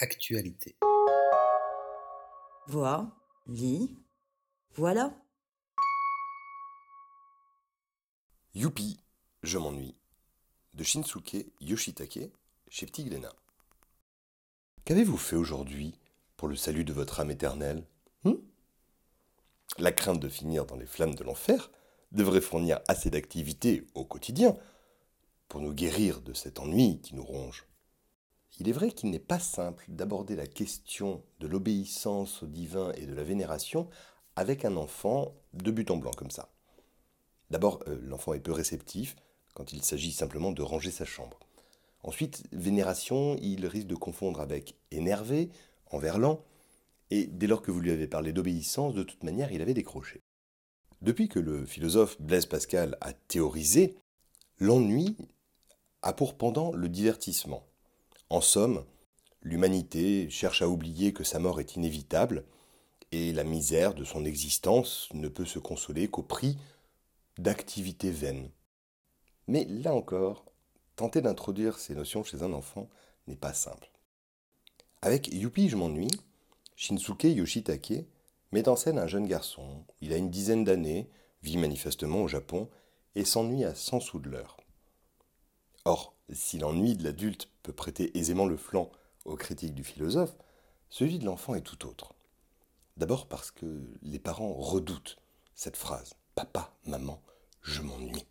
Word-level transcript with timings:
Actualité. 0.00 0.76
Vois, 2.66 3.16
lis, 3.46 3.96
voilà. 4.74 5.14
Youpi, 8.54 8.98
je 9.44 9.56
m'ennuie. 9.56 9.94
De 10.74 10.82
Shinsuke 10.82 11.46
Yoshitake 11.60 12.32
chez 12.68 12.86
Petit 12.86 13.04
Glénat. 13.04 13.32
Qu'avez-vous 14.84 15.16
fait 15.16 15.36
aujourd'hui 15.36 15.96
pour 16.36 16.48
le 16.48 16.56
salut 16.56 16.84
de 16.84 16.92
votre 16.92 17.20
âme 17.20 17.30
éternelle 17.30 17.86
hmm? 18.24 18.34
La 19.78 19.92
crainte 19.92 20.18
de 20.18 20.28
finir 20.28 20.66
dans 20.66 20.76
les 20.76 20.86
flammes 20.86 21.14
de 21.14 21.22
l'enfer 21.22 21.70
devrait 22.10 22.40
fournir 22.40 22.80
assez 22.88 23.10
d'activité 23.10 23.86
au 23.94 24.04
quotidien 24.04 24.56
pour 25.46 25.60
nous 25.60 25.72
guérir 25.72 26.20
de 26.20 26.32
cet 26.32 26.58
ennui 26.58 27.00
qui 27.00 27.14
nous 27.14 27.24
ronge. 27.24 27.64
Il 28.58 28.68
est 28.68 28.72
vrai 28.72 28.92
qu'il 28.92 29.10
n'est 29.10 29.18
pas 29.18 29.40
simple 29.40 29.84
d'aborder 29.88 30.36
la 30.36 30.46
question 30.46 31.22
de 31.40 31.48
l'obéissance 31.48 32.42
au 32.42 32.46
divin 32.46 32.92
et 32.92 33.06
de 33.06 33.14
la 33.14 33.24
vénération 33.24 33.88
avec 34.36 34.64
un 34.64 34.76
enfant 34.76 35.34
de 35.52 35.70
but 35.70 35.90
en 35.90 35.96
blanc 35.96 36.12
comme 36.12 36.30
ça. 36.30 36.52
D'abord, 37.50 37.82
euh, 37.88 37.98
l'enfant 38.02 38.34
est 38.34 38.40
peu 38.40 38.52
réceptif 38.52 39.16
quand 39.54 39.72
il 39.72 39.82
s'agit 39.82 40.12
simplement 40.12 40.52
de 40.52 40.62
ranger 40.62 40.90
sa 40.90 41.04
chambre. 41.04 41.38
Ensuite, 42.02 42.44
vénération, 42.52 43.36
il 43.40 43.66
risque 43.66 43.86
de 43.86 43.94
confondre 43.94 44.40
avec 44.40 44.76
énervé, 44.90 45.50
enverlant, 45.90 46.44
et 47.10 47.26
dès 47.26 47.46
lors 47.46 47.62
que 47.62 47.70
vous 47.70 47.80
lui 47.80 47.90
avez 47.90 48.06
parlé 48.06 48.32
d'obéissance, 48.32 48.94
de 48.94 49.02
toute 49.02 49.22
manière, 49.24 49.52
il 49.52 49.62
avait 49.62 49.74
décroché. 49.74 50.20
Depuis 51.02 51.28
que 51.28 51.38
le 51.38 51.66
philosophe 51.66 52.20
Blaise 52.20 52.46
Pascal 52.46 52.96
a 53.00 53.12
théorisé, 53.12 53.96
l'ennui 54.58 55.16
a 56.02 56.12
pour 56.12 56.36
pendant 56.36 56.72
le 56.72 56.88
divertissement. 56.88 57.66
En 58.34 58.40
somme, 58.40 58.84
l'humanité 59.42 60.28
cherche 60.28 60.60
à 60.60 60.68
oublier 60.68 61.12
que 61.12 61.22
sa 61.22 61.38
mort 61.38 61.60
est 61.60 61.76
inévitable, 61.76 62.44
et 63.12 63.32
la 63.32 63.44
misère 63.44 63.94
de 63.94 64.02
son 64.02 64.24
existence 64.24 65.08
ne 65.14 65.28
peut 65.28 65.44
se 65.44 65.60
consoler 65.60 66.08
qu'au 66.08 66.24
prix 66.24 66.58
d'activités 67.38 68.10
vaines. 68.10 68.50
Mais 69.46 69.64
là 69.66 69.94
encore, 69.94 70.46
tenter 70.96 71.20
d'introduire 71.20 71.78
ces 71.78 71.94
notions 71.94 72.24
chez 72.24 72.42
un 72.42 72.52
enfant 72.52 72.88
n'est 73.28 73.36
pas 73.36 73.52
simple. 73.52 73.92
Avec 75.00 75.32
Youpi, 75.32 75.68
je 75.68 75.76
m'ennuie, 75.76 76.10
Shinsuke 76.74 77.22
Yoshitake 77.22 78.04
met 78.50 78.68
en 78.68 78.74
scène 78.74 78.98
un 78.98 79.06
jeune 79.06 79.28
garçon. 79.28 79.84
Il 80.00 80.12
a 80.12 80.16
une 80.16 80.30
dizaine 80.30 80.64
d'années, 80.64 81.08
vit 81.44 81.56
manifestement 81.56 82.22
au 82.22 82.26
Japon 82.26 82.68
et 83.14 83.24
s'ennuie 83.24 83.62
à 83.62 83.76
100 83.76 84.00
sous 84.00 84.18
de 84.18 84.28
l'heure. 84.28 84.56
Or, 85.84 86.13
si 86.32 86.58
l'ennui 86.58 86.96
de 86.96 87.04
l'adulte 87.04 87.48
peut 87.62 87.72
prêter 87.72 88.16
aisément 88.18 88.46
le 88.46 88.56
flanc 88.56 88.90
aux 89.24 89.36
critiques 89.36 89.74
du 89.74 89.84
philosophe, 89.84 90.34
celui 90.90 91.18
de 91.18 91.24
l'enfant 91.24 91.54
est 91.54 91.62
tout 91.62 91.86
autre. 91.86 92.14
D'abord 92.96 93.26
parce 93.26 93.50
que 93.50 93.82
les 94.02 94.18
parents 94.18 94.54
redoutent 94.54 95.18
cette 95.54 95.76
phrase 95.76 96.14
Papa, 96.34 96.74
maman, 96.86 97.22
je 97.62 97.80
m'ennuie. 97.82 98.26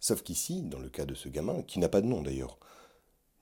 Sauf 0.00 0.22
qu'ici, 0.22 0.62
dans 0.62 0.78
le 0.78 0.88
cas 0.88 1.04
de 1.04 1.14
ce 1.14 1.28
gamin, 1.28 1.62
qui 1.62 1.78
n'a 1.78 1.88
pas 1.88 2.00
de 2.00 2.06
nom 2.06 2.22
d'ailleurs, 2.22 2.58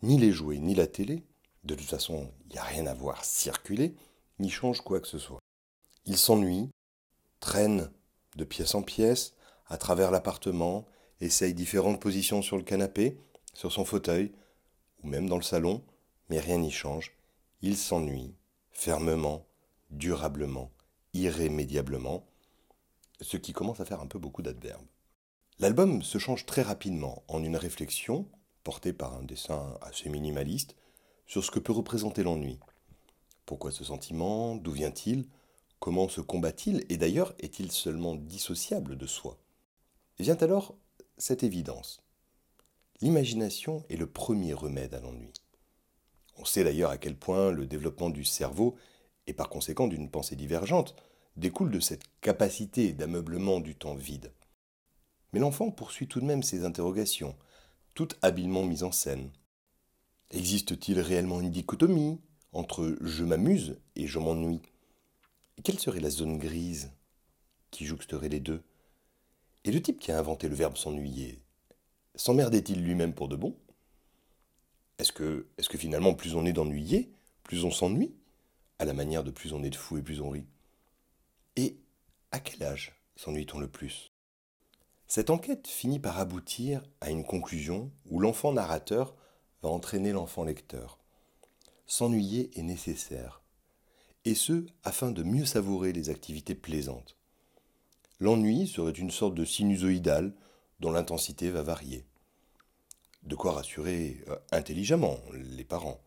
ni 0.03 0.19
les 0.19 0.33
jouets, 0.33 0.59
ni 0.59 0.75
la 0.75 0.87
télé, 0.87 1.25
de 1.65 1.75
toute 1.75 1.89
façon, 1.89 2.31
il 2.47 2.53
n'y 2.53 2.59
a 2.59 2.63
rien 2.63 2.87
à 2.87 2.95
voir 2.95 3.25
circuler, 3.25 3.95
n'y 4.39 4.51
change 4.51 4.81
quoi 4.81 5.01
que 5.01 5.09
ce 5.09 5.19
soit. 5.19 5.41
Il 6.07 6.17
s'ennuie, 6.17 6.71
traîne 7.41 7.91
de 8.37 8.45
pièce 8.45 8.75
en 8.75 8.83
pièce, 8.83 9.35
à 9.67 9.79
travers 9.79 10.11
l'appartement, 10.11 10.87
essaye 11.25 11.55
différentes 11.55 12.01
positions 12.01 12.43
sur 12.43 12.57
le 12.57 12.63
canapé, 12.63 13.19
sur 13.53 13.73
son 13.73 13.85
fauteuil, 13.85 14.33
ou 15.03 15.09
même 15.09 15.29
dans 15.29 15.37
le 15.37 15.43
salon, 15.43 15.83
mais 16.29 16.41
rien 16.41 16.59
n'y 16.59 16.71
change. 16.71 17.13
Il 17.63 17.77
s'ennuie, 17.77 18.35
fermement, 18.73 19.47
durablement, 19.91 20.71
irrémédiablement, 21.13 22.27
ce 23.21 23.37
qui 23.37 23.53
commence 23.53 23.81
à 23.81 23.85
faire 23.85 24.01
un 24.01 24.07
peu 24.07 24.19
beaucoup 24.19 24.43
d'adverbes. 24.43 24.87
L'album 25.61 26.03
se 26.03 26.19
change 26.19 26.47
très 26.47 26.63
rapidement 26.63 27.23
en 27.29 27.43
une 27.43 27.57
réflexion, 27.57 28.29
portée 28.65 28.93
par 28.93 29.15
un 29.15 29.23
dessin 29.23 29.79
assez 29.83 30.09
minimaliste, 30.09 30.77
sur 31.27 31.45
ce 31.45 31.51
que 31.51 31.61
peut 31.61 31.73
représenter 31.73 32.23
l'ennui. 32.23 32.59
Pourquoi 33.47 33.71
ce 33.71 33.85
sentiment? 33.85 34.57
D'où 34.57 34.73
vient-il? 34.73 35.27
Comment 35.79 36.09
se 36.09 36.21
combat-il 36.21 36.85
Et 36.89 36.97
d'ailleurs, 36.97 37.35
est-il 37.39 37.71
seulement 37.71 38.15
dissociable 38.15 38.97
de 38.97 39.07
soi? 39.07 39.39
Vient 40.19 40.37
alors 40.37 40.77
cette 41.19 41.43
évidence. 41.43 42.03
L'imagination 43.01 43.85
est 43.89 43.97
le 43.97 44.07
premier 44.07 44.53
remède 44.53 44.95
à 44.95 45.01
l'ennui. 45.01 45.33
On 46.37 46.45
sait 46.45 46.65
d'ailleurs 46.65 46.91
à 46.91 46.99
quel 46.99 47.17
point 47.17 47.51
le 47.51 47.67
développement 47.67 48.11
du 48.11 48.25
cerveau, 48.25 48.77
et 49.27 49.33
par 49.33 49.49
conséquent 49.49 49.87
d'une 49.87 50.11
pensée 50.11 50.37
divergente, 50.37 50.97
découle 51.37 51.71
de 51.71 51.81
cette 51.81 52.05
capacité 52.21 52.93
d'ameublement 52.93 53.61
du 53.61 53.75
temps 53.75 53.95
vide. 53.95 54.33
Mais 55.33 55.41
l'enfant 55.41 55.71
poursuit 55.71 56.09
tout 56.09 56.21
de 56.21 56.27
même 56.27 56.43
ses 56.43 56.65
interrogations, 56.65 57.37
toutes 57.95 58.17
habilement 58.23 58.65
mises 58.65 58.83
en 58.83 58.93
scène. 58.93 59.31
Existe-t-il 60.31 61.01
réellement 61.01 61.41
une 61.41 61.51
dichotomie 61.51 62.21
entre 62.53 62.97
je 63.01 63.25
m'amuse 63.25 63.79
et 63.97 64.07
je 64.07 64.19
m'ennuie? 64.19 64.63
Quelle 65.63 65.79
serait 65.79 66.01
la 66.01 66.11
zone 66.11 66.39
grise 66.39 66.91
qui 67.71 67.85
jouxterait 67.85 68.29
les 68.29 68.41
deux? 68.41 68.63
Et 69.65 69.73
le 69.73 69.83
type 69.83 69.99
qui 69.99 70.13
a 70.13 70.19
inventé 70.19 70.49
le 70.49 70.55
verbe 70.55 70.77
s'ennuyer, 70.77 71.43
s'emmerdait-il 72.15 72.83
lui-même 72.83 73.15
pour 73.15 73.29
de 73.29 73.37
bon? 73.37 73.57
Est-ce 74.99 75.13
que, 75.13 75.47
finalement, 75.77 76.15
plus 76.15 76.35
on 76.37 76.47
est 76.47 76.53
d'ennuyé, 76.53 77.13
plus 77.43 77.65
on 77.65 77.71
s'ennuie? 77.71 78.15
À 78.79 78.85
la 78.85 78.93
manière 78.93 79.25
de 79.25 79.31
plus 79.31 79.53
on 79.53 79.63
est 79.63 79.71
de 79.71 79.77
fou 79.77 79.99
et 79.99 80.03
plus 80.03 80.21
on 80.21 80.31
rit. 80.31 80.47
Et 81.57 81.77
à 82.33 82.41
quel 82.41 82.63
âge 82.65 83.01
s'ennuie-t-on 83.17 83.59
le 83.59 83.69
plus? 83.69 84.11
Cette 85.07 85.31
enquête 85.31 85.69
finit 85.69 86.01
par 86.01 86.19
aboutir 86.19 86.83
à 87.01 87.11
une 87.11 87.25
conclusion 87.25 87.93
où 88.07 88.19
l'enfant 88.19 88.53
narrateur 88.53 89.15
va 89.63 89.69
entraîner 89.69 90.13
l'enfant 90.13 90.45
lecteur. 90.45 90.99
S'ennuyer 91.87 92.51
est 92.59 92.63
nécessaire, 92.63 93.43
et 94.25 94.35
ce 94.35 94.67
afin 94.83 95.11
de 95.11 95.23
mieux 95.23 95.45
savourer 95.45 95.93
les 95.93 96.09
activités 96.09 96.55
plaisantes. 96.55 97.17
L'ennui 98.21 98.67
serait 98.67 98.93
une 98.93 99.11
sorte 99.11 99.35
de 99.35 99.45
sinusoïdale 99.45 100.33
dont 100.81 100.93
l'intensité 100.93 101.51
va 101.51 101.63
varier. 101.63 102.05
De 103.23 103.35
quoi 103.35 103.53
rassurer 103.53 104.23
euh, 104.29 104.37
intelligemment 104.53 105.19
les 105.33 105.65
parents 105.65 106.01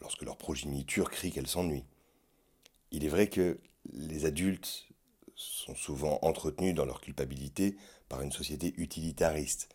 lorsque 0.00 0.22
leur 0.22 0.36
progéniture 0.36 1.10
crie 1.10 1.30
qu'elle 1.30 1.46
s'ennuie. 1.46 1.84
Il 2.90 3.04
est 3.04 3.08
vrai 3.08 3.28
que 3.28 3.58
les 3.92 4.24
adultes 4.24 4.88
sont 5.34 5.74
souvent 5.74 6.18
entretenus 6.22 6.74
dans 6.74 6.84
leur 6.84 7.00
culpabilité 7.00 7.76
par 8.08 8.20
une 8.20 8.32
société 8.32 8.74
utilitariste. 8.76 9.68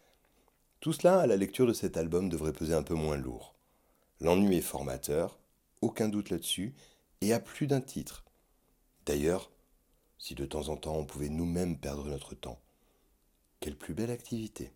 Tout 0.79 0.93
cela, 0.93 1.21
à 1.21 1.27
la 1.27 1.37
lecture 1.37 1.65
de 1.65 1.73
cet 1.73 1.97
album, 1.97 2.29
devrait 2.29 2.53
peser 2.53 2.73
un 2.73 2.83
peu 2.83 2.93
moins 2.93 3.17
lourd. 3.17 3.55
L'ennui 4.19 4.57
est 4.57 4.61
formateur, 4.61 5.39
aucun 5.81 6.07
doute 6.07 6.29
là-dessus, 6.29 6.75
et 7.21 7.33
à 7.33 7.39
plus 7.39 7.67
d'un 7.67 7.81
titre. 7.81 8.23
D'ailleurs, 9.05 9.49
si 10.17 10.35
de 10.35 10.45
temps 10.45 10.69
en 10.69 10.77
temps 10.77 10.95
on 10.95 11.05
pouvait 11.05 11.29
nous-mêmes 11.29 11.79
perdre 11.79 12.07
notre 12.07 12.35
temps. 12.35 12.61
Quelle 13.59 13.77
plus 13.77 13.93
belle 13.93 14.11
activité. 14.11 14.71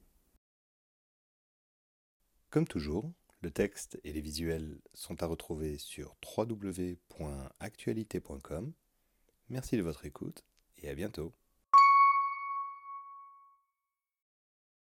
Comme 2.50 2.68
toujours, 2.68 3.12
le 3.42 3.52
texte 3.52 4.00
et 4.04 4.12
les 4.12 4.20
visuels 4.22 4.82
sont 4.94 5.24
à 5.24 5.26
retrouver 5.26 5.78
sur 5.78 6.18
www.actualité.com. 6.38 8.74
Merci 9.50 9.78
de 9.78 9.82
votre 9.82 10.06
écoute 10.06 10.44
et 10.78 10.90
à 10.90 10.96
bientôt. 10.96 11.34